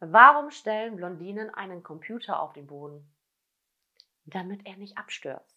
[0.00, 3.10] Warum stellen Blondinen einen Computer auf den Boden?
[4.26, 5.55] Damit er nicht abstürzt.